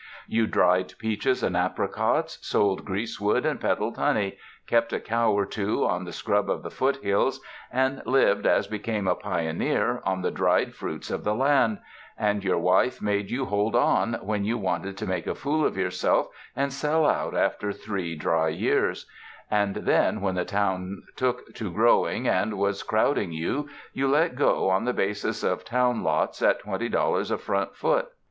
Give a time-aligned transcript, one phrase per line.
[0.27, 5.85] You dried peaches and apricots, sold greasewood and peddled honey, kept a cow or two
[5.85, 7.39] on the scrub of the foothills,
[7.71, 11.77] and lived, as be came a pioneer, on the dried fruits of the land;
[12.17, 15.77] and your wife made you hold on when you wanted to make a fool of
[15.77, 19.05] yourself and sell out after three dry years;
[19.51, 24.67] and then when the town took to growing and was crowding you, you let go
[24.67, 28.09] on the basis of town lots at twenty dollars a front foot."